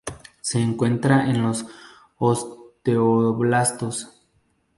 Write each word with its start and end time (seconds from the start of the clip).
Se 0.41 0.57
encuentra 0.59 1.29
en 1.29 1.43
los 1.43 1.63
osteoblastos. 2.17 4.19